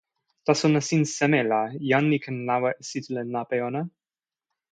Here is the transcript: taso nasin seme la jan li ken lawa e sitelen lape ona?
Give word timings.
taso 0.45 0.65
nasin 0.71 1.03
seme 1.15 1.39
la 1.51 1.61
jan 1.89 2.05
li 2.11 2.17
ken 2.25 2.37
lawa 2.49 2.69
e 2.79 2.83
sitelen 2.89 3.27
lape 3.35 3.57
ona? 3.67 3.81